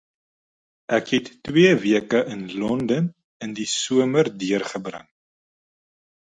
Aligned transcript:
Ek 0.97 1.05
het 1.15 1.27
twee 1.47 1.73
weke 1.87 2.19
in 2.37 2.41
Londen 2.63 3.05
in 3.47 3.51
die 3.61 3.69
somer 3.81 4.25
deurgebring 4.47 5.07